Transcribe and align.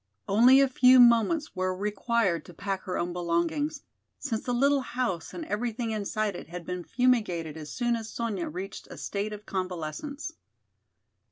Only 0.27 0.59
a 0.59 0.67
few 0.67 0.99
moments 0.99 1.55
were 1.55 1.77
required 1.77 2.43
to 2.45 2.55
pack 2.55 2.81
her 2.85 2.97
own 2.97 3.13
belongings, 3.13 3.83
since 4.17 4.41
the 4.43 4.51
little 4.51 4.81
house 4.81 5.31
and 5.31 5.45
everything 5.45 5.91
inside 5.91 6.35
it 6.35 6.47
had 6.47 6.65
been 6.65 6.83
fumigated 6.83 7.55
as 7.55 7.71
soon 7.71 7.95
as 7.95 8.09
Sonya 8.09 8.49
reached 8.49 8.87
a 8.89 8.97
state 8.97 9.31
of 9.31 9.45
convalescence. 9.45 10.33